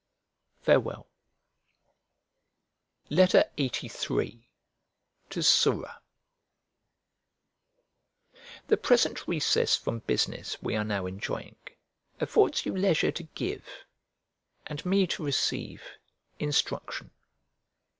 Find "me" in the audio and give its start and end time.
14.83-15.05